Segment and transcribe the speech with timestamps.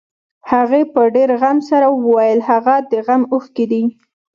[0.51, 3.83] هغې په ډېر غم سره وويل هغه د غم اوښکې دي.